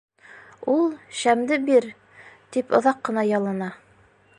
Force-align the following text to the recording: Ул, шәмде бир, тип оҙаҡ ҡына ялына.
Ул, 0.75 0.87
шәмде 1.19 1.59
бир, 1.69 1.87
тип 2.57 2.77
оҙаҡ 2.79 3.05
ҡына 3.11 3.31
ялына. 3.37 3.71